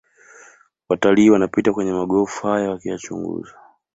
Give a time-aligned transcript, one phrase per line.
[0.89, 3.53] Watalii wanapita kwenye magofu haya wakiyachunguza